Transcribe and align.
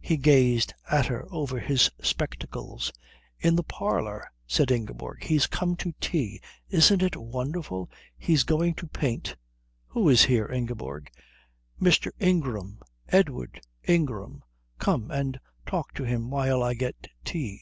He 0.00 0.16
gazed 0.16 0.74
at 0.90 1.06
her 1.06 1.24
over 1.32 1.60
his 1.60 1.88
spectacles. 2.02 2.92
"In 3.38 3.54
the 3.54 3.62
parlour," 3.62 4.28
said 4.44 4.72
Ingeborg. 4.72 5.22
"He's 5.22 5.46
come 5.46 5.76
to 5.76 5.92
tea. 6.00 6.40
Isn't 6.68 7.00
it 7.00 7.14
wonderful? 7.16 7.88
He's 8.16 8.42
going 8.42 8.74
to 8.74 8.88
paint" 8.88 9.36
"Who 9.90 10.08
is 10.08 10.24
here, 10.24 10.50
Ingeborg?" 10.50 11.08
"Mr. 11.80 12.10
Ingram. 12.18 12.80
Edward 13.10 13.60
Ingram. 13.84 14.42
Come 14.80 15.12
and 15.12 15.38
talk 15.64 15.94
to 15.94 16.02
him 16.02 16.28
while 16.28 16.60
I 16.60 16.74
get 16.74 16.96
tea." 17.24 17.60